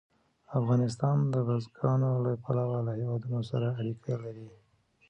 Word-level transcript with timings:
افغانستان 0.59 1.17
د 1.33 1.35
بزګانو 1.47 2.09
له 2.25 2.31
پلوه 2.43 2.79
له 2.87 2.91
هېوادونو 2.99 3.39
سره 3.51 3.67
اړیکې 3.79 4.13
لري. 4.23 4.49